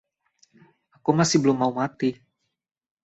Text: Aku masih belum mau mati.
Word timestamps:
Aku 0.97 1.09
masih 1.19 1.37
belum 1.41 1.57
mau 1.61 1.73
mati. 1.79 2.09